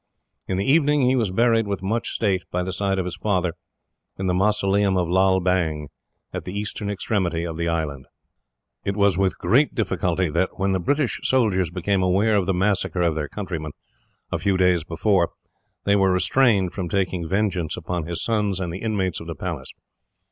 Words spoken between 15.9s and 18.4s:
were restrained from taking vengeance upon his